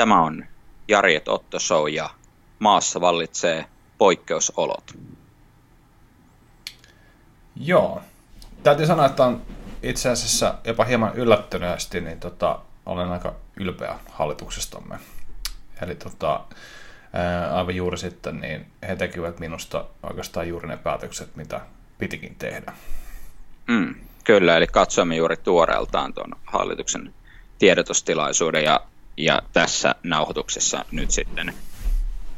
[0.00, 0.44] Tämä on
[0.88, 2.10] Jarjet Otto Show ja
[2.58, 3.64] maassa vallitsee
[3.98, 4.94] poikkeusolot.
[7.56, 8.02] Joo.
[8.62, 9.42] Täytyy sanoa, että on
[9.82, 14.98] itse asiassa jopa hieman yllättyneesti, niin tota, olen aika ylpeä hallituksestamme.
[15.82, 16.40] Eli tota,
[17.12, 21.60] ää, aivan juuri sitten, niin he tekivät minusta oikeastaan juuri ne päätökset, mitä
[21.98, 22.72] pitikin tehdä.
[23.66, 23.94] Mm,
[24.24, 27.14] kyllä, eli katsoimme juuri tuoreeltaan tuon hallituksen
[27.58, 28.80] tiedotustilaisuuden ja,
[29.16, 31.54] ja tässä nauhoituksessa nyt sitten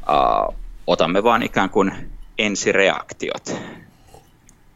[0.09, 0.55] uh,
[0.87, 3.55] otamme vaan ikään kuin ensireaktiot.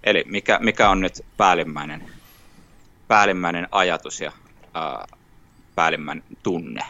[0.04, 2.10] Eli mikä, mikä on nyt päällimmäinen,
[3.08, 4.32] päällimmäinen ajatus ja
[4.66, 5.18] uh,
[5.76, 6.82] päällimmäinen tunne?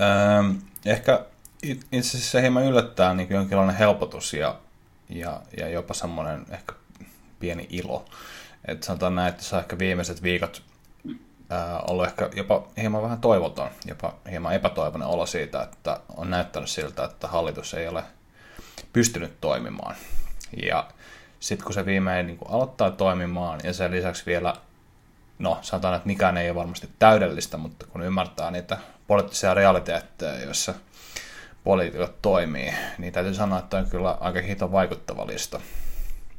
[0.00, 0.54] Öö,
[0.86, 1.24] ehkä
[1.92, 4.58] itse asiassa hieman yllättää niin jonkinlainen helpotus ja,
[5.08, 6.72] ja, ja jopa semmoinen ehkä
[7.38, 8.04] pieni ilo.
[8.64, 10.62] Että sanotaan näin, että saa ehkä viimeiset viikot
[11.50, 16.70] ää, ollut ehkä jopa hieman vähän toivoton, jopa hieman epätoivoinen olo siitä, että on näyttänyt
[16.70, 18.04] siltä, että hallitus ei ole
[18.92, 19.94] pystynyt toimimaan.
[20.62, 20.90] Ja
[21.40, 24.54] sitten kun se viimein niin kun aloittaa toimimaan ja sen lisäksi vielä,
[25.38, 30.74] no sanotaan, että mikään ei ole varmasti täydellistä, mutta kun ymmärtää niitä poliittisia realiteetteja, joissa
[31.64, 35.60] poliitikot toimii, niin täytyy sanoa, että on kyllä aika hito vaikuttava lista.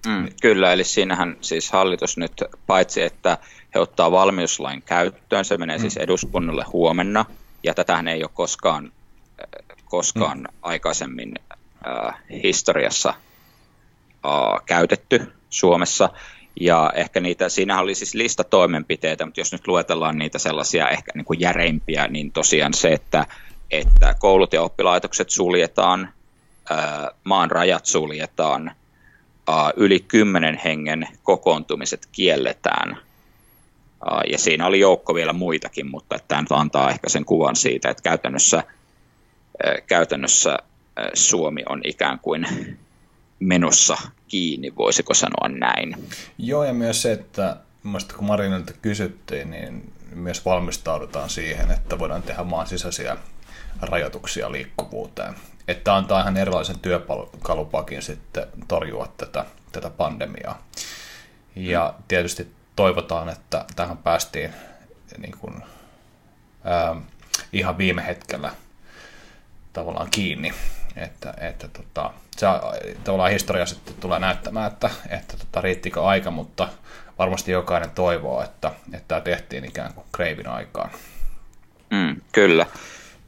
[0.06, 3.38] Mm, kyllä, eli siinähän siis hallitus nyt paitsi, että
[3.76, 5.82] he ottaa valmiuslain käyttöön, se menee mm.
[5.82, 7.26] siis eduskunnalle huomenna,
[7.64, 8.92] ja tätähän ei ole koskaan,
[9.42, 10.46] äh, koskaan mm.
[10.62, 11.34] aikaisemmin
[11.88, 16.10] äh, historiassa äh, käytetty Suomessa,
[16.60, 21.12] ja ehkä niitä, siinä oli siis lista toimenpiteitä, mutta jos nyt luetellaan niitä sellaisia ehkä
[21.16, 23.26] niin kuin järeimpiä, niin tosiaan se, että,
[23.72, 26.14] että koulut ja oppilaitokset suljetaan,
[26.72, 26.78] äh,
[27.24, 28.72] maan rajat suljetaan,
[29.76, 32.98] yli kymmenen hengen kokoontumiset kielletään.
[34.32, 38.04] Ja siinä oli joukko vielä muitakin, mutta tämä nyt antaa ehkä sen kuvan siitä, että
[38.04, 38.64] käytännössä,
[39.88, 40.58] käytännössä
[41.14, 42.48] Suomi on ikään kuin
[43.40, 43.98] menossa
[44.28, 45.95] kiinni, voisiko sanoa näin.
[46.38, 47.58] Joo, ja myös se, että
[48.17, 53.17] kun Marinilta kysyttiin, niin myös valmistaudutaan siihen, että voidaan tehdä maan sisäisiä
[53.82, 55.36] rajoituksia liikkuvuuteen
[55.67, 60.61] että antaa ihan erilaisen työkalupakin sitten torjua tätä, tätä pandemiaa.
[61.55, 64.54] Ja tietysti toivotaan, että tähän päästiin
[65.17, 65.64] niin kuin,
[66.64, 66.95] ää,
[67.54, 68.52] ihan viime hetkellä
[69.73, 70.54] tavallaan kiinni.
[70.95, 72.48] Että, että tota, se
[73.04, 76.67] tavallaan historia sitten tulee näyttämään, että, että tota, riittikö aika, mutta
[77.20, 80.89] varmasti jokainen toivoo, että, että tämä tehtiin ikään kuin kreivin aikaan.
[81.89, 82.65] Mm, kyllä.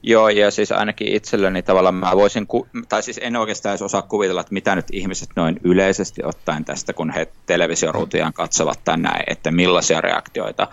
[0.06, 4.02] Joo, ja siis ainakin itselleni tavallaan mä voisin, ku- tai siis en oikeastaan edes osaa
[4.02, 9.52] kuvitella, että mitä nyt ihmiset noin yleisesti ottaen tästä, kun he televisioruutujaan katsovat tänään, että
[9.52, 10.68] millaisia reaktioita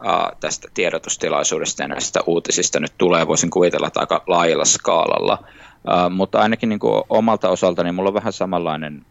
[0.00, 3.26] uh, tästä tiedotustilaisuudesta ja näistä uutisista nyt tulee.
[3.26, 5.38] Voisin kuvitella, että aika laajalla skaalalla.
[5.42, 9.06] Uh, mutta ainakin niin kuin omalta osaltani mulla on vähän samanlainen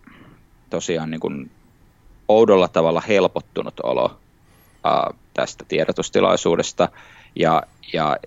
[0.70, 1.52] tosiaan niin kuin
[2.28, 6.90] oudolla tavalla helpottunut olo uh, tästä tiedotustilaisuudesta.
[7.36, 8.18] Ja, ja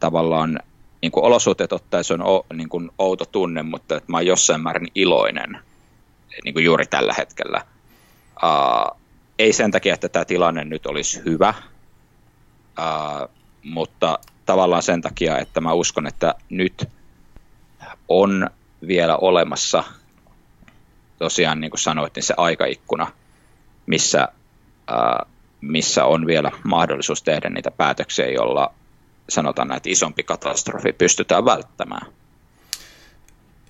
[0.00, 0.60] tavallaan
[1.06, 4.26] niin kuin olosuhteet ottaen se on o, niin kuin outo tunne, mutta että mä oon
[4.26, 5.58] jossain määrin iloinen
[6.44, 7.62] niin kuin juuri tällä hetkellä.
[8.44, 9.00] Uh,
[9.38, 11.54] ei sen takia, että tämä tilanne nyt olisi hyvä,
[12.78, 13.30] uh,
[13.62, 16.88] mutta tavallaan sen takia, että mä uskon, että nyt
[18.08, 18.50] on
[18.86, 19.84] vielä olemassa
[21.18, 23.06] tosiaan niin kuin sanoit, niin se aikaikkuna,
[23.86, 24.28] missä,
[24.90, 25.30] uh,
[25.60, 28.74] missä on vielä mahdollisuus tehdä niitä päätöksiä, jolla
[29.28, 32.06] sanotaan että isompi katastrofi pystytään välttämään.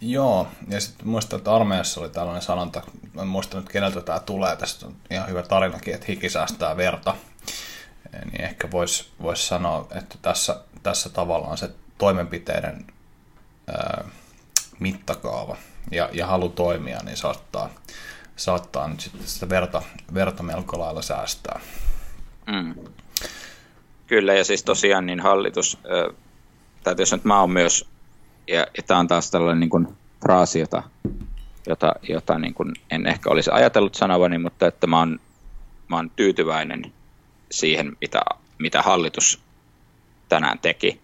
[0.01, 2.83] Joo, ja sitten muistan, että armeijassa oli tällainen sanonta,
[3.21, 7.15] en muista nyt keneltä tämä tulee, tästä on ihan hyvä tarinakin, että hiki säästää verta.
[8.25, 12.87] Niin ehkä voisi vois sanoa, että tässä, tässä tavallaan se toimenpiteiden
[13.67, 14.05] ää,
[14.79, 15.57] mittakaava
[15.91, 17.71] ja, ja halu toimia, niin saattaa,
[18.37, 19.83] saattaa nyt sitten sitä verta,
[20.15, 21.61] verta melko lailla säästää.
[22.47, 22.75] Mm.
[24.07, 25.79] Kyllä, ja siis tosiaan niin hallitus,
[26.83, 27.89] tai jos nyt mä oon myös,
[28.47, 29.89] ja, ja tämä on taas tällainen niin kuin
[30.23, 30.83] fraasi, jota,
[31.67, 35.21] jota, jota niin kuin en ehkä olisi ajatellut sanovani, mutta että mä oon,
[35.89, 36.93] mä oon tyytyväinen
[37.51, 38.23] siihen, mitä,
[38.59, 39.43] mitä hallitus
[40.29, 41.01] tänään teki.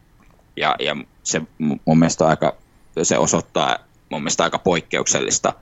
[0.57, 1.43] Ja, ja se
[1.85, 2.57] mun mielestä aika,
[3.03, 3.79] se osoittaa
[4.11, 5.53] mun mielestä aika poikkeuksellista,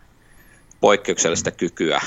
[0.81, 2.01] poikkeuksellista kykyä,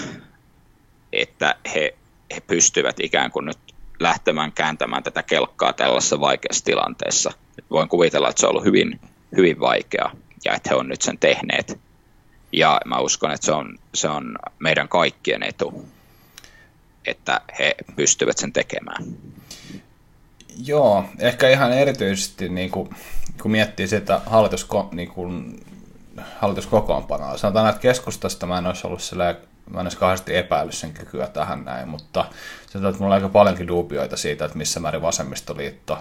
[1.13, 1.95] että he,
[2.35, 3.72] he pystyvät ikään kuin nyt
[4.03, 7.31] lähtemään kääntämään tätä kelkkaa tällaisessa vaikeassa tilanteessa.
[7.71, 8.99] Voin kuvitella, että se on ollut hyvin,
[9.35, 10.11] hyvin vaikeaa
[10.45, 11.79] ja että he on nyt sen tehneet.
[12.51, 15.85] Ja mä uskon, että se on, se on meidän kaikkien etu,
[17.05, 19.05] että he pystyvät sen tekemään.
[20.65, 22.89] Joo, ehkä ihan erityisesti niin kuin,
[23.41, 25.63] kun miettii sitä hallitusko, niin kuin,
[26.39, 27.37] hallituskokoonpanoa.
[27.37, 29.01] Sanotaan, että keskustasta mä en olisi ollut
[29.69, 32.25] mä en olisi kauheasti epäillyt sen kykyä tähän näin, mutta
[32.69, 35.99] se että mulla on aika paljonkin duubioita siitä, että missä määrin vasemmistoliitto,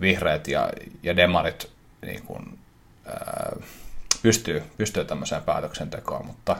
[0.00, 0.70] vihreät ja,
[1.02, 1.70] ja demarit
[2.02, 2.58] niin kuin,
[3.06, 3.56] ää,
[4.22, 6.56] pystyy, pystyy tämmöiseen päätöksentekoon, mutta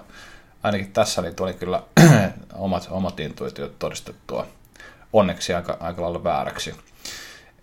[0.62, 1.82] ainakin tässä niin tuli kyllä
[2.54, 4.46] omat, omat intuitiot todistettua
[5.12, 6.74] onneksi aika, aika lailla vääräksi.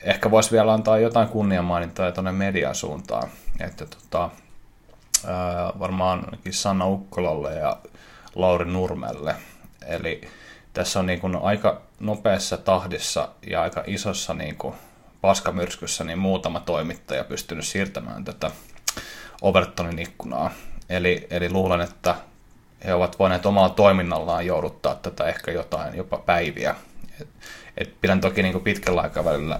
[0.03, 3.29] Ehkä voisi vielä antaa jotain kunniamainintaa tuonne median suuntaan,
[3.59, 4.29] että tota,
[5.27, 7.77] ää, varmaan Sanna Ukkolalle ja
[8.36, 9.36] Lauri Nurmelle.
[9.88, 10.22] Eli
[10.74, 14.75] tässä on niin kuin aika nopeassa tahdissa ja aika isossa niin kuin
[15.22, 18.51] paskamyrskyssä niin muutama toimittaja pystynyt siirtämään tätä
[19.42, 20.51] Overtonin ikkunaa.
[20.89, 22.16] Eli, eli luulen, että
[22.86, 26.75] he ovat voineet omalla toiminnallaan jouduttaa tätä ehkä jotain, jopa päiviä.
[27.22, 27.28] Et,
[27.78, 29.60] et pidän toki niin kuin pitkällä aikavälillä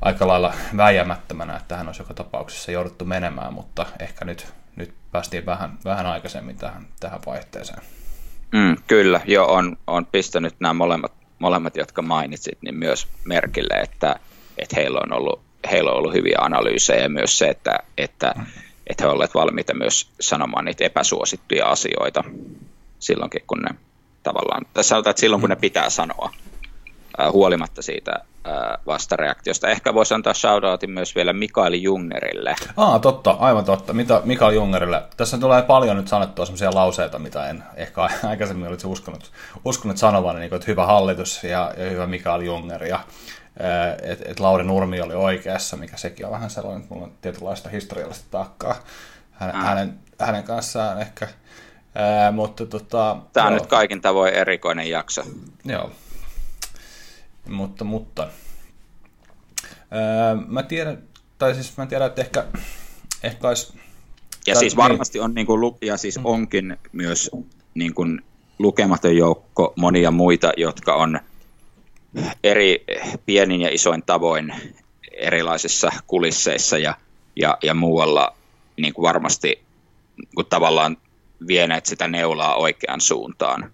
[0.00, 4.46] aika lailla väijämättömänä, että tähän olisi joka tapauksessa jouduttu menemään, mutta ehkä nyt,
[4.78, 7.82] nyt päästiin vähän, vähän aikaisemmin tähän, tähän vaihteeseen.
[8.52, 14.16] Mm, kyllä, jo on, on pistänyt nämä molemmat, molemmat, jotka mainitsit, niin myös merkille, että,
[14.58, 15.40] että heillä, on ollut,
[15.70, 18.34] heillä on ollut hyviä analyysejä ja myös se, että, että,
[18.86, 22.24] että he ovat valmiita myös sanomaan niitä epäsuosittuja asioita
[22.98, 23.78] silloinkin, kun ne
[24.22, 26.32] tavallaan, tässä sanotaan, että silloin kun ne pitää sanoa,
[27.32, 28.12] huolimatta siitä
[28.86, 29.68] vastareaktiosta.
[29.68, 32.54] Ehkä voisi antaa shoutoutin myös vielä Mikael Jungerille.
[32.76, 33.92] Ah, totta, aivan totta.
[33.92, 35.02] Mitä Mikael Jungerille?
[35.16, 39.30] Tässä tulee paljon nyt sanottua sellaisia lauseita, mitä en ehkä aikaisemmin olisi uskonut,
[39.64, 43.00] uskonut sanovan, niin kuin, että hyvä hallitus ja, ja hyvä Mikael Junger ja
[44.02, 47.68] että et Lauri Nurmi oli oikeassa, mikä sekin on vähän sellainen, että mulla on tietynlaista
[47.68, 48.74] historiallista taakkaa
[49.32, 49.62] hänen, mm.
[49.62, 51.28] hänen, hänen kanssaan ehkä.
[51.94, 53.60] Ää, mutta tota, Tämä on joo.
[53.60, 55.22] nyt kaikin tavoin erikoinen jakso.
[55.64, 55.90] Joo,
[57.48, 58.28] mutta, mutta
[59.92, 61.02] öö, mä tiedän,
[61.38, 62.44] tai siis mä tiedän, että ehkä,
[63.22, 63.78] ehkä olisi...
[64.46, 66.26] Ja siis varmasti on, niin kuin, ja siis mm.
[66.26, 67.30] onkin myös
[67.74, 68.22] niin kuin,
[68.58, 71.20] lukematon joukko monia muita, jotka on
[72.44, 72.84] eri
[73.26, 74.54] pienin ja isoin tavoin
[75.12, 76.94] erilaisissa kulisseissa ja,
[77.36, 78.36] ja, ja muualla
[78.76, 79.48] niin kuin varmasti
[80.16, 80.96] niin kuin tavallaan
[81.46, 83.72] vieneet sitä neulaa oikeaan suuntaan.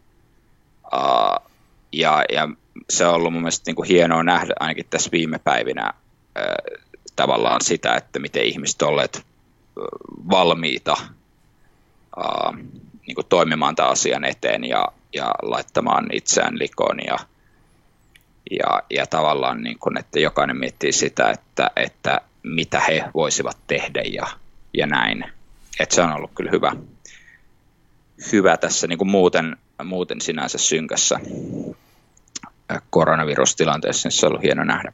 [0.84, 1.50] Uh,
[1.92, 2.48] ja, ja
[2.90, 5.92] se on ollut mun mielestä niin kuin hienoa nähdä ainakin tässä viime päivinä
[7.16, 9.22] tavallaan sitä, että miten ihmiset olleet
[10.30, 10.96] valmiita
[13.06, 17.18] niin kuin toimimaan tämän asian eteen ja, ja laittamaan itseään likoon ja,
[18.50, 24.02] ja, ja tavallaan, niin kuin, että jokainen miettii sitä, että, että mitä he voisivat tehdä
[24.02, 24.26] ja,
[24.74, 25.24] ja näin.
[25.80, 26.72] Että se on ollut kyllä hyvä,
[28.32, 31.20] hyvä tässä niin kuin muuten, muuten sinänsä synkässä
[32.90, 34.92] koronavirustilanteessa, niin se on ollut hieno nähdä.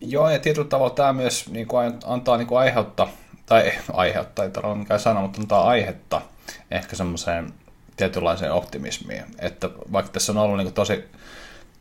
[0.00, 3.08] Joo, ja tietyllä tavalla tämä myös niin kuin antaa niin kuin aiheutta,
[3.46, 6.22] tai aiheutta, ei tarvitse mikään sanoa, mutta antaa aihetta
[6.70, 7.52] ehkä semmoiseen
[7.96, 9.24] tietynlaiseen optimismiin.
[9.38, 11.04] Että vaikka tässä on ollut niin kuin tosi,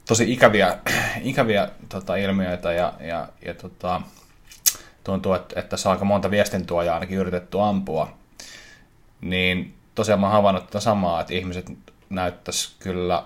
[0.07, 0.77] tosi ikäviä,
[1.21, 4.01] ikäviä tota, ilmiöitä ja, ja, ja tota,
[5.03, 8.17] tuntuu, että, että on aika monta viestintuojaa ainakin yritetty ampua,
[9.21, 11.71] niin tosiaan mä oon havainnut tätä samaa, että ihmiset
[12.09, 13.23] näyttäisi kyllä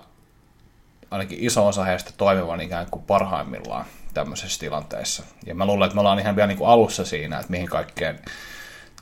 [1.14, 3.84] ainakin iso osa heistä toimivan ikään kuin parhaimmillaan
[4.14, 5.22] tämmöisessä tilanteessa.
[5.46, 8.20] Ja mä luulen, että me ollaan ihan vielä niin kuin alussa siinä, että mihin kaikkeen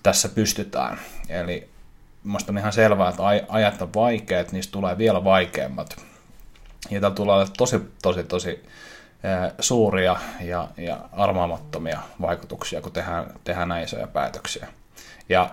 [0.02, 0.98] tässä pystytään.
[1.28, 1.68] Eli
[2.25, 5.96] minusta on ihan selvää, että ajat on vaikeat, niistä tulee vielä vaikeammat.
[6.90, 8.64] Ja täällä tulee olla tosi, tosi, tosi
[9.60, 14.68] suuria ja, ja armaamattomia vaikutuksia, kun tehdään, tehdään näin isoja päätöksiä.
[15.28, 15.50] Ja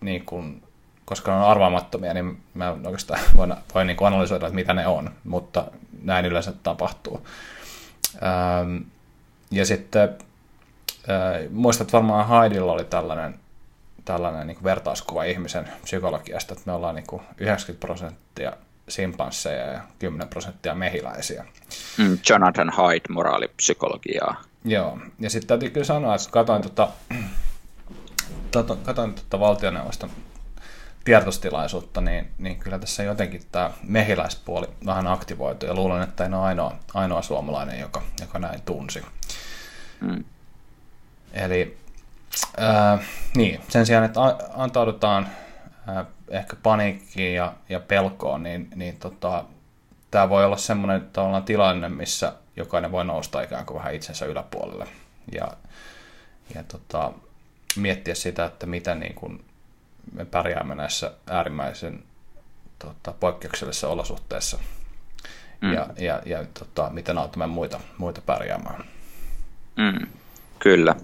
[0.00, 0.62] niin kuin
[1.04, 5.10] koska ne on arvaamattomia, niin mä oikeastaan voin, voin niin analysoida, että mitä ne on,
[5.24, 5.64] mutta
[6.02, 7.26] näin yleensä tapahtuu.
[8.14, 8.76] Ähm,
[9.50, 10.08] ja sitten
[11.10, 13.34] äh, muistat varmaan Haidilla oli tällainen,
[14.04, 18.52] tällainen niin vertauskuva ihmisen psykologiasta, että me ollaan niin 90 prosenttia
[18.88, 21.44] simpansseja ja 10 prosenttia mehiläisiä.
[21.98, 24.42] Mm, Jonathan Haidt, moraalipsykologiaa.
[24.64, 26.62] Joo, ja sitten täytyy kyllä sanoa, että katsoin,
[28.50, 30.10] tota, katsoin tota valtioneuvoston
[31.04, 36.42] tiedotustilaisuutta, niin, niin kyllä tässä jotenkin tämä mehiläispuoli vähän aktivoitu ja luulen, että en ole
[36.42, 39.02] ainoa, ainoa suomalainen, joka, joka näin tunsi.
[40.00, 40.24] Mm.
[41.32, 41.78] Eli
[42.62, 43.00] äh,
[43.36, 44.20] niin, sen sijaan, että
[44.56, 45.28] antaudutaan
[45.88, 49.44] äh, ehkä paniikkiin ja, ja pelkoon, niin, niin tota,
[50.10, 51.10] tämä voi olla semmoinen
[51.44, 54.86] tilanne, missä jokainen voi nousta ikään kuin vähän itsensä yläpuolelle
[55.32, 55.48] ja,
[56.54, 57.12] ja tota,
[57.76, 59.44] miettiä sitä, että mitä niin kuin
[60.14, 62.02] me pärjäämme näissä äärimmäisen
[62.78, 64.58] tota, poikkeuksellisissa olosuhteissa
[65.60, 65.72] mm.
[65.72, 68.84] ja, ja, ja tota, miten autamme muita, muita pärjäämään.
[69.76, 70.06] Mm,
[70.58, 70.94] kyllä.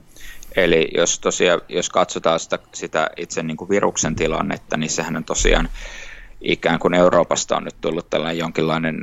[0.56, 5.24] Eli jos tosiaan, jos katsotaan sitä, sitä itse niin kuin viruksen tilannetta, niin sehän on
[5.24, 5.68] tosiaan
[6.40, 9.02] ikään kuin Euroopasta on nyt tullut tällainen jonkinlainen,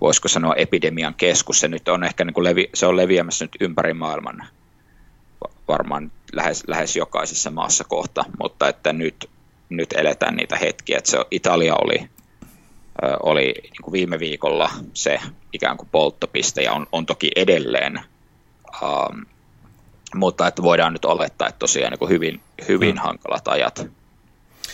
[0.00, 1.60] voisiko sanoa epidemian keskus.
[1.60, 4.46] Se nyt on ehkä niin kuin levi, se on leviämässä nyt ympäri maailman
[5.68, 9.30] varmaan lähes, lähes jokaisessa maassa kohta, mutta että nyt,
[9.68, 10.98] nyt eletään niitä hetkiä.
[10.98, 12.08] Että se Italia oli,
[13.22, 15.20] oli niin kuin viime viikolla se
[15.52, 18.00] ikään kuin polttopiste ja on, on toki edelleen,
[18.82, 19.26] um,
[20.14, 23.00] mutta että voidaan nyt olettaa, että tosiaan niin kuin hyvin, hyvin mm.
[23.00, 23.86] hankalat ajat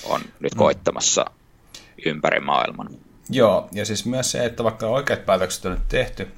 [0.05, 0.59] on nyt mm.
[0.59, 1.25] koittamassa
[2.07, 2.89] ympäri maailman.
[3.31, 6.29] Joo, ja siis myös se, että vaikka oikeat päätökset on nyt tehty,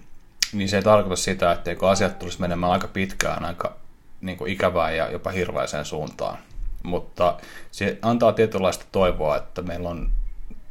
[0.53, 3.77] niin se ei tarkoita sitä, etteikö asiat tulisi menemään aika pitkään, aika
[4.21, 6.39] niin kuin ikävään ja jopa hirveäseen suuntaan.
[6.85, 7.37] Mutta
[7.71, 10.11] se antaa tietynlaista toivoa, että meillä on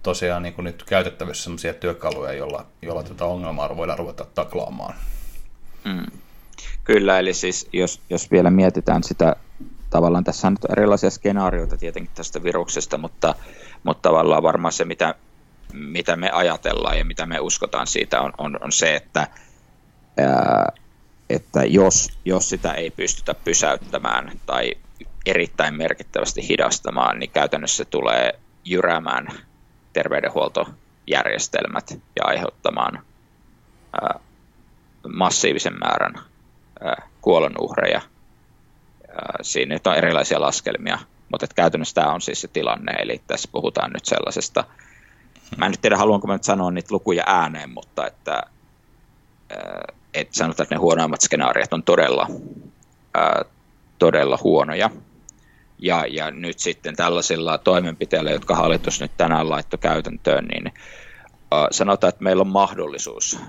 [0.03, 4.95] tosiaan niin kuin nyt käytettävissä sellaisia työkaluja, joilla, joilla tätä ongelmaa voidaan ruveta taklaamaan.
[5.85, 6.05] Mm.
[6.83, 9.35] Kyllä, eli siis jos, jos vielä mietitään sitä,
[9.89, 13.35] tavallaan tässä on nyt erilaisia skenaarioita tietenkin tästä viruksesta, mutta,
[13.83, 15.15] mutta tavallaan varmaan se, mitä,
[15.73, 19.27] mitä me ajatellaan ja mitä me uskotaan siitä, on, on, on se, että
[20.17, 20.71] ää,
[21.29, 24.73] että jos, jos sitä ei pystytä pysäyttämään tai
[25.25, 29.27] erittäin merkittävästi hidastamaan, niin käytännössä tulee jyräämään
[29.93, 33.03] terveydenhuoltojärjestelmät ja aiheuttamaan
[35.13, 36.13] massiivisen määrän
[36.81, 38.01] ää, kuolonuhreja.
[39.41, 40.99] Siinä nyt on erilaisia laskelmia,
[41.31, 44.63] mutta että käytännössä tämä on siis se tilanne, eli tässä puhutaan nyt sellaisesta,
[45.57, 48.43] mä en nyt tiedä haluanko mä nyt sanoa niitä lukuja ääneen, mutta että
[50.13, 52.27] että sanotaan, että ne huonoimmat skenaariot on todella,
[53.99, 54.89] todella huonoja.
[55.83, 60.73] Ja, ja nyt sitten tällaisilla toimenpiteillä, jotka hallitus nyt tänään laittoi käytäntöön, niin
[61.71, 63.39] sanotaan, että meillä on mahdollisuus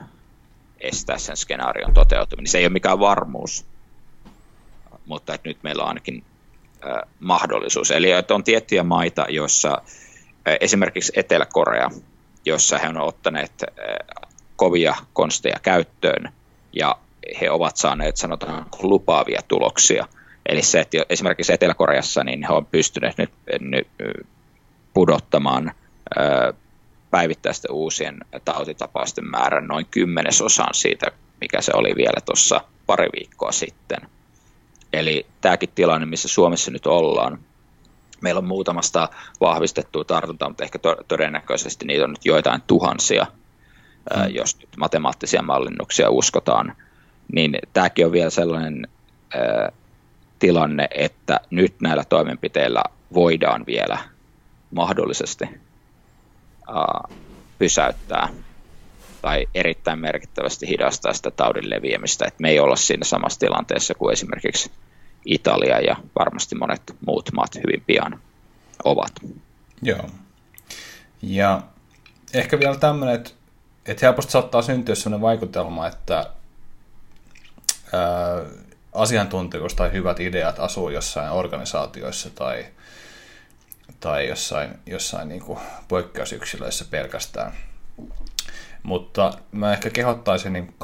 [0.80, 2.46] estää sen skenaarion toteutuminen.
[2.46, 3.66] Se ei ole mikään varmuus,
[5.06, 6.24] mutta että nyt meillä on ainakin
[6.82, 7.90] ää, mahdollisuus.
[7.90, 9.82] Eli että on tiettyjä maita, joissa
[10.44, 11.90] ää, esimerkiksi Etelä-Korea,
[12.44, 13.64] jossa he on ottaneet
[14.56, 16.32] kovia konsteja käyttöön
[16.72, 16.98] ja
[17.40, 20.08] he ovat saaneet sanotaan lupaavia tuloksia.
[20.48, 23.88] Eli se, että esimerkiksi Etelä-Koreassa niin he on pystyneet nyt, nyt
[24.94, 25.72] pudottamaan
[27.10, 31.06] päivittäisten uusien tautitapausten määrän noin kymmenesosan siitä,
[31.40, 33.98] mikä se oli vielä tuossa pari viikkoa sitten.
[34.92, 37.38] Eli tämäkin tilanne, missä Suomessa nyt ollaan,
[38.20, 39.08] meillä on muutamasta
[39.40, 43.26] vahvistettua tartuntaa, mutta ehkä todennäköisesti niitä on nyt joitain tuhansia–
[44.16, 44.34] mm.
[44.34, 46.76] jos nyt matemaattisia mallinnuksia uskotaan,
[47.32, 48.88] niin tämäkin on vielä sellainen
[50.38, 52.82] tilanne, että nyt näillä toimenpiteillä
[53.14, 53.98] voidaan vielä
[54.70, 55.44] mahdollisesti
[56.68, 57.08] ää,
[57.58, 58.28] pysäyttää
[59.22, 64.12] tai erittäin merkittävästi hidastaa sitä taudin leviämistä, että me ei olla siinä samassa tilanteessa kuin
[64.12, 64.70] esimerkiksi
[65.24, 68.20] Italia ja varmasti monet muut maat hyvin pian
[68.84, 69.12] ovat.
[69.82, 70.06] Joo.
[71.22, 71.62] Ja
[72.34, 73.30] ehkä vielä tämmöinen, että
[73.86, 76.16] että helposti saattaa syntyä sellainen vaikutelma, että
[77.92, 78.42] ää,
[78.94, 82.66] asiantuntijuus tai hyvät ideat asuu jossain organisaatioissa tai,
[84.00, 85.58] tai jossain, jossain niin kuin
[85.88, 87.52] poikkeusyksilöissä pelkästään.
[88.82, 90.74] Mutta mä ehkä kehottaisin niin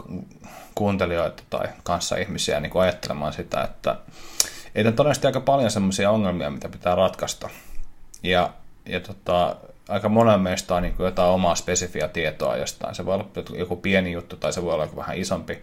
[0.75, 3.97] kuuntelijoita tai kanssa ihmisiä niin kuin ajattelemaan sitä, että
[4.75, 7.49] ei on todennäköisesti aika paljon sellaisia ongelmia, mitä pitää ratkaista.
[8.23, 8.51] Ja,
[8.87, 9.57] ja tota,
[9.89, 12.95] aika monen meistä on niin kuin jotain omaa spesifiä tietoa jostain.
[12.95, 15.63] Se voi olla joku pieni juttu tai se voi olla joku vähän isompi.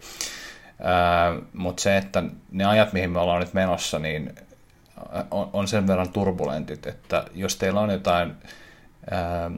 [1.52, 4.34] Mutta se, että ne ajat, mihin me ollaan nyt menossa, niin
[5.30, 8.34] on, on sen verran turbulentit, että jos teillä on jotain
[9.10, 9.50] ää,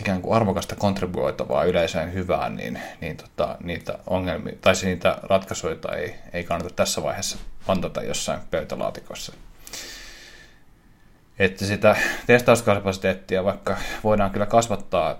[0.00, 6.14] ikään kuin arvokasta kontribuoitavaa yleiseen hyvään, niin, niin tota, niitä ongelmia, tai niitä ratkaisuja ei,
[6.32, 9.32] ei kannata tässä vaiheessa pantata jossain pöytälaatikossa.
[11.38, 15.16] Että sitä testauskapasiteettia vaikka voidaan kyllä kasvattaa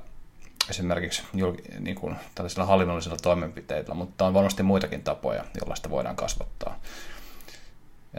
[0.70, 6.16] esimerkiksi julk- niin kuin tällaisilla hallinnollisilla toimenpiteillä, mutta on varmasti muitakin tapoja, joilla sitä voidaan
[6.16, 6.78] kasvattaa.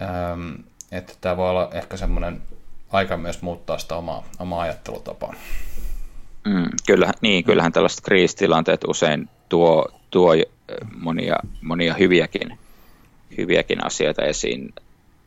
[0.01, 0.51] Ähm,
[0.91, 2.41] että tämä voi olla ehkä semmoinen
[2.91, 5.33] aika myös muuttaa sitä omaa, omaa ajattelutapaa.
[6.45, 10.33] Mm, kyllä, niin, kyllähän tällaiset kriisitilanteet usein tuo, tuo
[10.95, 12.59] monia, monia hyviäkin,
[13.37, 14.73] hyviäkin asioita esiin,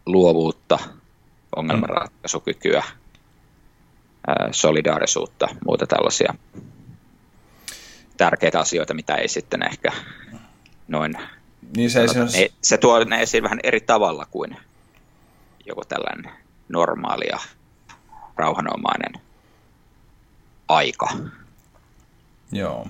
[0.07, 0.79] luovuutta,
[1.57, 2.83] ongelmanratkaisukykyä,
[4.51, 6.35] solidaarisuutta, muuta tällaisia
[8.23, 9.93] tärkeitä asioita, mitä ei sitten ehkä
[10.89, 11.15] noin...
[11.77, 14.57] Niin se, sanota, se, se tuo ne esiin vähän eri tavalla kuin
[15.67, 16.33] joku tällainen
[16.69, 17.39] normaali ja
[18.37, 19.13] rauhanomainen
[20.69, 21.09] aika.
[22.53, 22.87] Joo.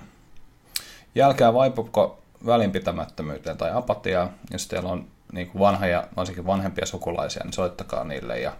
[1.15, 7.53] Jälkää vaipuuko välinpitämättömyyteen tai apatiaa, jos teillä on niin kuin vanhoja, varsinkin vanhempia sukulaisia, niin
[7.53, 8.53] soittakaa niille ja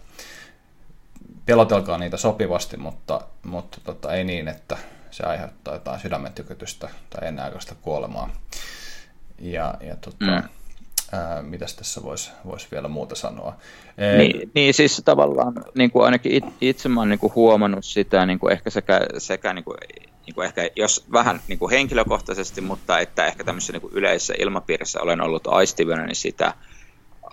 [1.45, 4.77] pelotelkaa niitä sopivasti, mutta, mutta tota, ei niin, että
[5.13, 8.29] se aiheuttaa jotain sydämen tykytystä tai ennenaikaista kuolemaa.
[9.39, 10.49] Ja, ja tota, mm.
[11.11, 13.55] ää, mitäs tässä voisi vois vielä muuta sanoa?
[14.17, 18.39] Niin, niin siis tavallaan niin kuin ainakin itse mä oon niin kuin huomannut sitä niin
[18.39, 19.77] kuin ehkä sekä, sekä niin kuin,
[20.25, 24.33] niin kuin ehkä, jos vähän niin kuin henkilökohtaisesti, mutta että ehkä tämmöisessä niin kuin yleisessä
[24.39, 26.53] ilmapiirissä olen ollut aistivana, niin sitä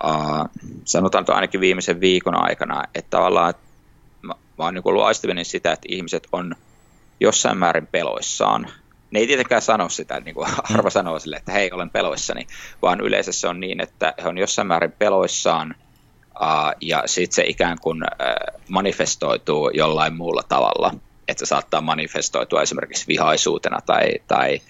[0.03, 0.49] uh,
[0.85, 3.53] sanotaan ainakin viimeisen viikon aikana, että tavallaan
[4.21, 6.55] mä, mä oon niin ollut aistivana sitä, että ihmiset on
[7.21, 8.67] jossain määrin peloissaan.
[9.11, 12.47] Ne ei tietenkään sano sitä, niin kuin Arva sanoo sille, että hei, olen peloissani,
[12.81, 15.75] vaan yleensä se on niin, että he on jossain määrin peloissaan,
[16.41, 20.93] uh, ja sitten se ikään kuin uh, manifestoituu jollain muulla tavalla,
[21.27, 24.61] että se saattaa manifestoitua esimerkiksi vihaisuutena tai, tai,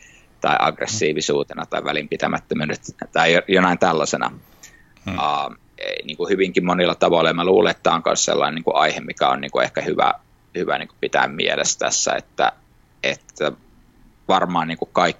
[0.41, 2.77] tai aggressiivisuutena tai välinpitämättömyydenä
[3.13, 4.31] tai jonain tällaisena.
[5.05, 5.15] Hmm.
[5.15, 5.55] Uh,
[6.03, 8.75] niin kuin hyvinkin monilla tavoilla, ja mä luulen, että tämä on myös sellainen niin kuin
[8.75, 10.13] aihe, mikä on niin kuin ehkä hyvä
[10.55, 12.51] hyvä niin kuin pitää mielessä tässä, että,
[13.03, 13.51] että
[14.27, 15.17] varmaan niin kuin kaik,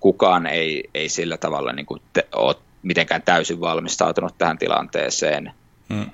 [0.00, 5.52] kukaan ei, ei sillä tavalla niin kuin te, ole mitenkään täysin valmistautunut tähän tilanteeseen
[5.94, 6.10] hmm.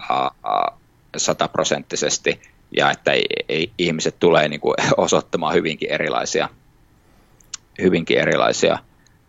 [1.17, 2.41] sataprosenttisesti,
[2.77, 6.49] ja että ei, ei, ihmiset tulee niin kuin osoittamaan hyvinkin erilaisia,
[7.83, 8.79] hyvinkin erilaisia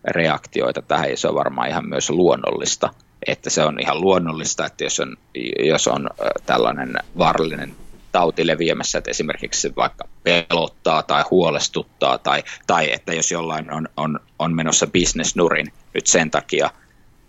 [0.07, 2.93] reaktioita tähän, ja se on varmaan ihan myös luonnollista,
[3.27, 5.17] että se on ihan luonnollista, että jos on,
[5.59, 6.09] jos on
[6.45, 7.75] tällainen vaarallinen
[8.11, 14.19] tauti leviämässä, että esimerkiksi vaikka pelottaa tai huolestuttaa, tai, tai että jos jollain on, on,
[14.39, 14.87] on menossa
[15.35, 16.69] nurin nyt sen takia,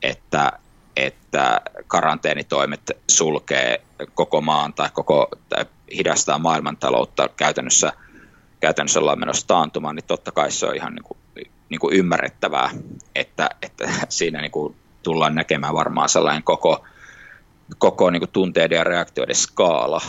[0.03, 0.53] että,
[0.97, 3.83] että karanteenitoimet sulkee
[4.15, 5.65] koko maan tai, koko, tai
[5.97, 7.93] hidastaa maailmantaloutta käytännössä,
[8.61, 11.19] käytännössä ollaan menossa taantumaan, niin totta kai se on ihan niin kuin,
[11.69, 12.71] niin kuin ymmärrettävää,
[13.15, 16.85] että, että siinä niin kuin tullaan näkemään varmaan sellainen koko,
[17.79, 20.01] koko niin kuin tunteiden ja reaktioiden skaala,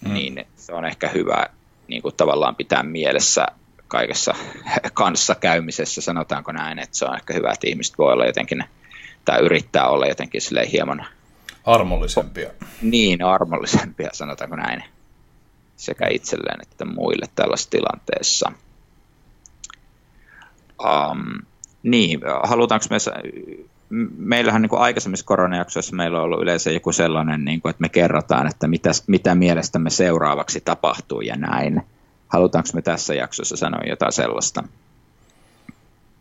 [0.00, 0.14] mm.
[0.14, 1.46] niin se on ehkä hyvä
[1.88, 3.46] niin kuin tavallaan pitää mielessä
[3.88, 4.34] kaikessa
[4.94, 8.64] kanssakäymisessä, sanotaanko näin, että se on ehkä hyvä, että ihmiset voi olla jotenkin,
[9.24, 11.06] tai yrittää olla jotenkin silleen hieman
[11.64, 12.50] armollisempia.
[12.82, 14.84] Niin, armollisempia, sanotaanko näin,
[15.76, 18.52] sekä itselleen että muille tällaisessa tilanteessa.
[20.84, 21.46] Um,
[21.82, 22.96] niin, halutaanko me
[24.16, 27.88] meillähän niin kuin aikaisemmissa koronajaksoissa meillä on ollut yleensä joku sellainen, niin kuin, että me
[27.88, 31.82] kerrotaan, että mitä, mitä mielestämme seuraavaksi tapahtuu ja näin.
[32.28, 34.64] Halutaanko me tässä jaksossa sanoa jotain sellaista?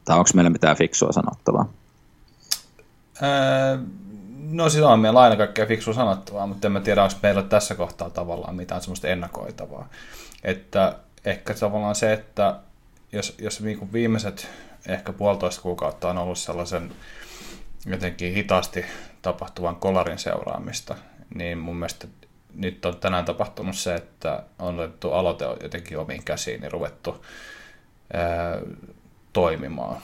[0.05, 1.69] Tai onko meillä mitään fiksua sanottavaa?
[3.23, 3.77] Öö,
[4.49, 7.75] no siis on meillä aina kaikkea fiksua sanottavaa, mutta en mä tiedä, onko meillä tässä
[7.75, 9.89] kohtaa tavallaan mitään semmoista ennakoitavaa.
[10.43, 12.55] Että ehkä tavallaan se, että
[13.11, 14.47] jos, jos niin viimeiset
[14.87, 16.91] ehkä puolitoista kuukautta on ollut sellaisen
[17.85, 18.85] jotenkin hitaasti
[19.21, 20.95] tapahtuvan kolarin seuraamista,
[21.35, 22.07] niin mun mielestä
[22.53, 27.25] nyt on tänään tapahtunut se, että on otettu aloite jotenkin omiin käsiin ja ruvettu
[28.13, 28.57] ää,
[29.33, 30.01] toimimaan.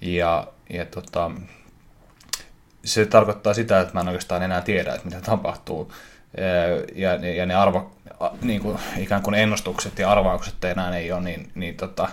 [0.00, 1.30] Ja, ja tota,
[2.84, 5.92] se tarkoittaa sitä, että mä en oikeastaan enää tiedä, että mitä tapahtuu.
[6.94, 7.96] Ja, ja ne arvo,
[8.42, 12.08] niin kuin, ikään kuin ennustukset ja arvaukset enää ei ole, niin, niin tota,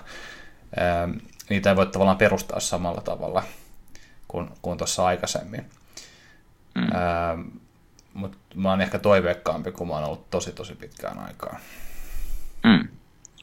[0.77, 1.09] ää,
[1.49, 3.43] niitä ei voi tavallaan perustaa samalla tavalla–
[4.27, 5.65] kuin, kuin tuossa aikaisemmin.
[6.75, 6.87] Mm.
[6.93, 7.37] Ää,
[8.13, 11.59] Mutta mä oon ehkä toiveikkaampi, kun mä oon ollut tosi tosi pitkään aikaa.
[12.63, 12.87] Mm.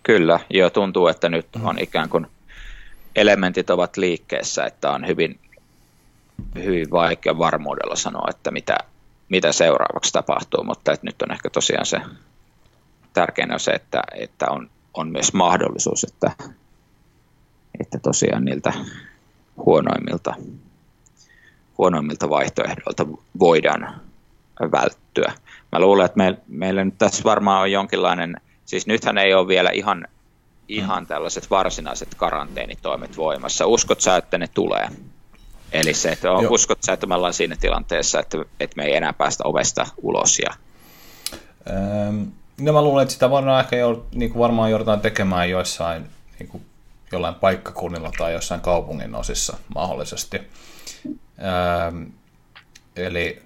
[0.03, 1.66] Kyllä, joo tuntuu, että nyt mm.
[1.66, 2.27] on ikään kuin
[3.16, 5.40] elementit ovat liikkeessä, että on hyvin,
[6.55, 8.77] hyvin vaikea varmuudella sanoa, että mitä,
[9.29, 12.01] mitä seuraavaksi tapahtuu, mutta että nyt on ehkä tosiaan se
[13.14, 16.31] tärkein on se, että, että on, on myös mahdollisuus, että,
[17.81, 18.73] että tosiaan niiltä
[19.57, 20.35] huonoimmilta
[21.79, 23.07] huonoimmilta vaihtoehdoilta
[23.39, 24.01] voidaan
[24.73, 25.33] välttyä.
[25.73, 29.71] Mä luulen, että me, meillä nyt tässä varmaan on jonkinlainen, siis nythän ei ole vielä
[29.71, 30.09] ihan,
[30.69, 31.07] ihan mm.
[31.07, 33.67] tällaiset varsinaiset karanteenitoimet voimassa.
[33.67, 34.89] Uskot sä, että ne tulee?
[35.73, 38.97] Eli se, että on, uskot sä, että me ollaan siinä tilanteessa, että, että me ei
[38.97, 40.39] enää päästä ovesta ulos?
[40.39, 40.51] Ja...
[41.71, 42.23] Ähm,
[42.61, 46.07] no mä luulen, että sitä varmaan ehkä jo, niin kuin varmaan joudutaan tekemään joissain
[46.39, 46.65] niin kuin
[47.13, 50.41] jollain paikkakunnilla tai jossain kaupungin osissa mahdollisesti.
[52.97, 53.42] Eli,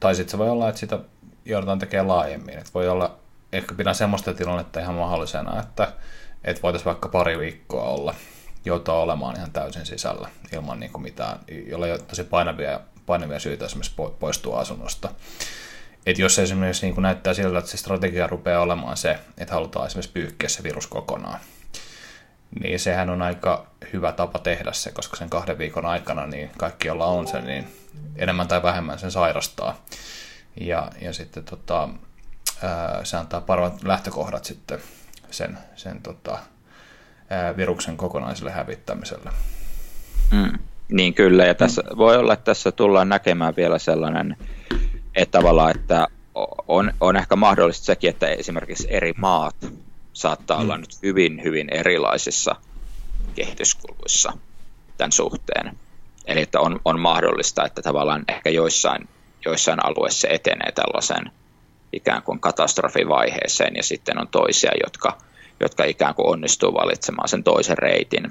[0.00, 0.98] tai sitten se voi olla, että sitä
[1.44, 2.58] joudutaan tekemään laajemmin.
[2.58, 3.18] Että voi olla,
[3.52, 5.92] ehkä pidän semmoista tilannetta ihan mahdollisena, että,
[6.44, 8.14] että voitaisiin vaikka pari viikkoa olla,
[8.64, 13.40] joutua olemaan ihan täysin sisällä ilman niin kuin mitään, jolla ei ole tosi painavia, painavia
[13.40, 15.10] syitä esimerkiksi poistua asunnosta.
[16.06, 19.86] Et jos esimerkiksi niin kuin näyttää siltä, että se strategia rupeaa olemaan se, että halutaan
[19.86, 21.40] esimerkiksi pyyhkiä se virus kokonaan,
[22.60, 26.88] niin sehän on aika hyvä tapa tehdä se, koska sen kahden viikon aikana niin kaikki,
[26.88, 27.66] joilla on sen, niin
[28.16, 29.84] enemmän tai vähemmän sen sairastaa.
[30.60, 31.88] Ja, ja sitten tota,
[32.62, 34.78] ää, se antaa parhaat lähtökohdat sitten
[35.30, 36.38] sen, sen tota,
[37.30, 39.30] ää, viruksen kokonaiselle hävittämiselle.
[40.32, 41.96] Mm, niin kyllä, ja tässä mm.
[41.96, 44.36] voi olla, että tässä tullaan näkemään vielä sellainen,
[45.14, 46.06] että tavallaan, että
[46.68, 49.56] on, on ehkä mahdollista sekin, että esimerkiksi eri maat
[50.16, 50.62] saattaa mm.
[50.62, 52.56] olla nyt hyvin, hyvin erilaisissa
[53.34, 54.32] kehityskuluissa
[54.98, 55.78] tämän suhteen.
[56.26, 59.08] Eli että on, on mahdollista, että tavallaan ehkä joissain,
[59.44, 61.30] joissain alueissa se etenee tällaisen
[61.92, 65.18] ikään kuin katastrofivaiheeseen ja sitten on toisia, jotka,
[65.60, 68.24] jotka ikään kuin onnistuu valitsemaan sen toisen reitin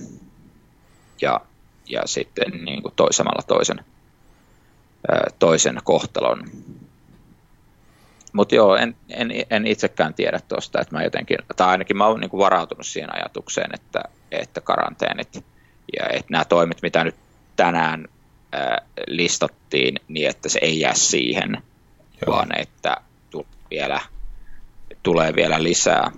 [1.22, 1.42] ja,
[1.90, 3.86] ja sitten niin kuin toisemalla toisen,
[5.40, 6.44] toisen kohtalon
[8.36, 12.20] mutta joo, en, en, en itsekään tiedä tuosta, että mä jotenkin, tai ainakin mä oon
[12.20, 15.46] niin varautunut siihen ajatukseen, että, että karanteenit
[16.00, 17.16] ja että nämä toimet, mitä nyt
[17.56, 18.08] tänään
[18.52, 21.52] ää, listattiin, niin että se ei jää siihen,
[22.26, 22.36] joo.
[22.36, 22.98] vaan että
[23.70, 24.02] vielä,
[25.04, 26.12] tulee vielä lisää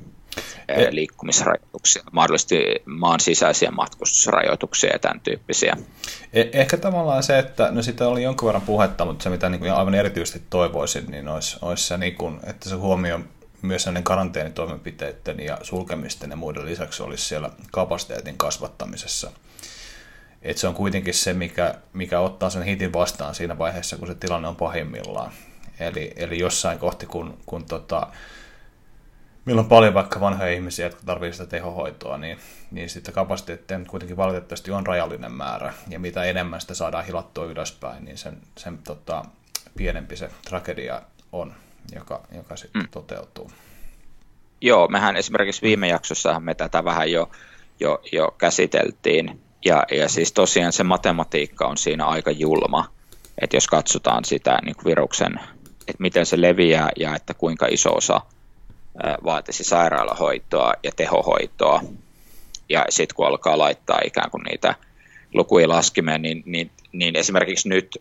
[0.68, 5.78] e- liikkumisrajoituksia, mahdollisesti maan sisäisiä matkustusrajoituksia ja tämän tyyppisiä.
[6.08, 9.60] Eh- ehkä tavallaan se, että no sitä oli jonkun verran puhetta, mutta se mitä niin
[9.60, 13.20] kuin aivan erityisesti toivoisin, niin olisi, olisi se, niin kuin, että se huomio
[13.62, 19.32] myös näiden karanteenitoimenpiteiden ja sulkemisten ja muiden lisäksi olisi siellä kapasiteetin kasvattamisessa.
[20.42, 24.16] Et se on kuitenkin se, mikä, mikä ottaa sen hitin vastaan siinä vaiheessa, kun se
[24.16, 25.32] tilanne on pahimmillaan.
[25.80, 28.08] Eli, eli jossain kohti, kun, kun tota,
[29.48, 32.38] milloin on paljon vaikka vanhoja ihmisiä, jotka tarvitsevat sitä tehohoitoa, niin,
[32.72, 38.06] niin sitten kapasiteettia kuitenkin valitettavasti on rajallinen määrä, ja mitä enemmän sitä saadaan hilattua ylöspäin,
[38.06, 39.26] niin sen, sen tota,
[39.78, 41.54] pienempi se tragedia on,
[41.96, 42.88] joka, joka sitten mm.
[42.92, 43.52] toteutuu.
[44.62, 47.30] Joo, mehän esimerkiksi viime jaksossa me tätä vähän jo,
[47.80, 52.90] jo, jo käsiteltiin, ja, ja siis tosiaan se matematiikka on siinä aika julma,
[53.42, 55.40] että jos katsotaan sitä niin viruksen,
[55.88, 58.22] että miten se leviää ja että kuinka iso osa
[59.24, 61.82] vaatisi sairaalahoitoa ja tehohoitoa.
[62.70, 64.76] Ja sitten kun alkaa laittaa ikään kuin niitä
[65.34, 67.98] lukuja laskimeen, niin, niin, niin esimerkiksi nyt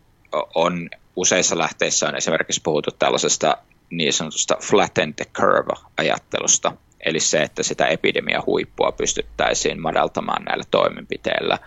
[0.54, 3.56] on useissa lähteissä on esimerkiksi puhuttu tällaisesta
[3.90, 6.72] niin sanotusta flatten the curve-ajattelusta,
[7.06, 11.58] eli se, että sitä epidemiahuippua pystyttäisiin madaltamaan näillä toimenpiteillä.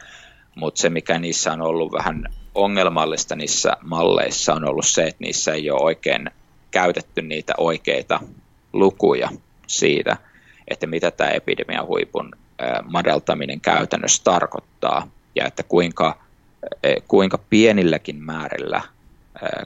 [0.56, 2.24] Mutta se, mikä niissä on ollut vähän
[2.56, 6.32] ongelmallista niissä malleissa, on ollut se, että niissä ei ole oikein
[6.72, 8.20] käytetty niitä oikeita
[8.74, 9.30] lukuja
[9.68, 10.18] siitä,
[10.68, 12.32] että mitä tämä epidemian huipun
[12.84, 16.22] madaltaminen käytännössä tarkoittaa ja että kuinka,
[17.08, 18.82] kuinka pienilläkin määrillä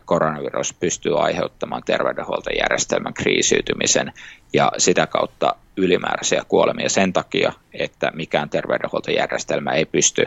[0.05, 4.13] koronavirus pystyy aiheuttamaan terveydenhuoltojärjestelmän kriisiytymisen
[4.53, 10.25] ja sitä kautta ylimääräisiä kuolemia sen takia, että mikään terveydenhuoltojärjestelmä ei pysty,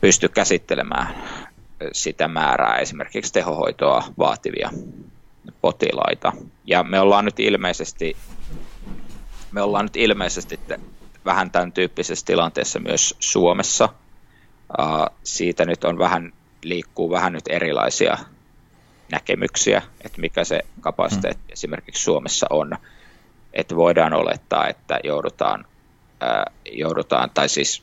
[0.00, 1.14] pysty käsittelemään
[1.92, 4.70] sitä määrää esimerkiksi tehohoitoa vaativia
[5.60, 6.32] potilaita.
[6.64, 8.16] Ja me ollaan nyt ilmeisesti,
[9.52, 10.60] me ollaan nyt ilmeisesti
[11.24, 13.88] vähän tämän tyyppisessä tilanteessa myös Suomessa.
[14.78, 18.18] Uh, siitä nyt on vähän, liikkuu vähän nyt erilaisia
[19.12, 21.52] näkemyksiä, että mikä se kapasiteetti hmm.
[21.52, 22.78] esimerkiksi Suomessa on.
[23.52, 25.64] Että voidaan olettaa, että joudutaan,
[26.22, 27.82] uh, joudutaan tai siis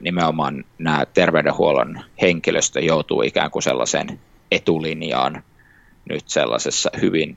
[0.00, 5.42] nimenomaan nämä terveydenhuollon henkilöstö joutuu ikään kuin sellaisen etulinjaan
[6.08, 7.36] nyt sellaisessa hyvin,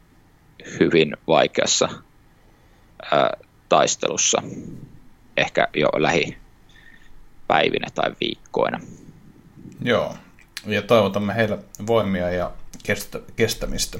[0.80, 1.90] hyvin vaikeassa
[3.12, 3.38] ää,
[3.70, 4.44] taistelussa,
[5.38, 8.80] ehkä jo lähipäivinä tai viikkoina.
[9.82, 10.16] Joo,
[10.66, 12.52] ja toivotamme heille voimia ja
[12.84, 14.00] kestä, kestämistä.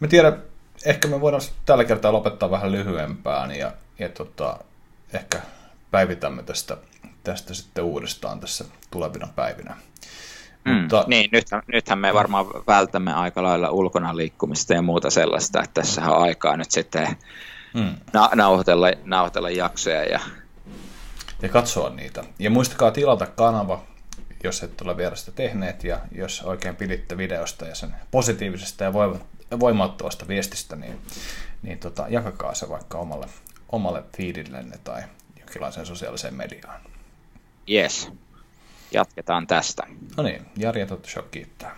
[0.00, 0.42] Mä tiedän,
[0.84, 4.58] ehkä me voidaan tällä kertaa lopettaa vähän lyhyempään ja, ja tota,
[5.12, 5.40] ehkä
[5.90, 6.76] päivitämme tästä,
[7.24, 9.76] tästä sitten uudestaan tässä tulevina päivinä.
[10.68, 10.80] Mm.
[10.80, 11.04] Mutta...
[11.06, 16.10] Niin, nythän, nythän me varmaan vältämme aika lailla ulkona liikkumista ja muuta sellaista, että tässä
[16.10, 17.16] on aikaa nyt sitten
[17.74, 17.96] mm.
[18.12, 20.04] na- nauhoitella, nauhoitella jaksoja.
[20.04, 20.20] Ja...
[21.42, 22.24] ja katsoa niitä.
[22.38, 23.82] Ja muistakaa tilata kanava,
[24.44, 28.92] jos et ole vielä sitä tehneet, ja jos oikein piditte videosta ja sen positiivisesta ja
[29.60, 30.98] voimauttavasta viestistä, niin,
[31.62, 33.26] niin tota, jakakaa se vaikka omalle,
[33.72, 35.02] omalle feedillenne tai
[35.38, 36.80] jonkinlaiseen sosiaaliseen mediaan.
[37.70, 38.12] Yes
[38.92, 39.82] jatketaan tästä.
[40.16, 40.86] No niin, Jari
[41.30, 41.76] kiittää.